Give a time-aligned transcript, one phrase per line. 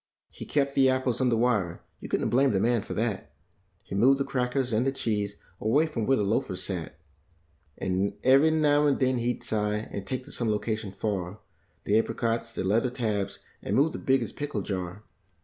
[0.31, 3.31] He kept the apples under wire; you couldn't blame the man for that;
[3.83, 6.97] He moved the crackers and the cheese away from where the ioafers sat.
[7.77, 11.37] And every now and then he'd sigh and take to some location far
[11.83, 15.03] The apricots, like leather tabs, and move the biggest pickle jar.